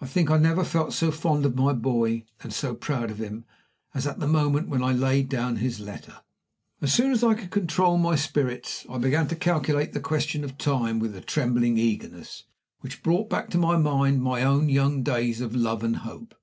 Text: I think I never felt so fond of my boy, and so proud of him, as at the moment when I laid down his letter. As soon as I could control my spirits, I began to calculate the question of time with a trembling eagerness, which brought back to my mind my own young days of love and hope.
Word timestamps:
I 0.00 0.06
think 0.06 0.30
I 0.30 0.36
never 0.38 0.62
felt 0.62 0.92
so 0.92 1.10
fond 1.10 1.44
of 1.44 1.56
my 1.56 1.72
boy, 1.72 2.24
and 2.40 2.52
so 2.52 2.72
proud 2.72 3.10
of 3.10 3.18
him, 3.18 3.44
as 3.94 4.06
at 4.06 4.20
the 4.20 4.28
moment 4.28 4.68
when 4.68 4.80
I 4.80 4.92
laid 4.92 5.28
down 5.28 5.56
his 5.56 5.80
letter. 5.80 6.20
As 6.80 6.94
soon 6.94 7.10
as 7.10 7.24
I 7.24 7.34
could 7.34 7.50
control 7.50 7.98
my 7.98 8.14
spirits, 8.14 8.86
I 8.88 8.98
began 8.98 9.26
to 9.26 9.34
calculate 9.34 9.92
the 9.92 9.98
question 9.98 10.44
of 10.44 10.56
time 10.56 11.00
with 11.00 11.16
a 11.16 11.20
trembling 11.20 11.78
eagerness, 11.78 12.44
which 12.78 13.02
brought 13.02 13.28
back 13.28 13.50
to 13.50 13.58
my 13.58 13.76
mind 13.76 14.22
my 14.22 14.44
own 14.44 14.68
young 14.68 15.02
days 15.02 15.40
of 15.40 15.56
love 15.56 15.82
and 15.82 15.96
hope. 15.96 16.36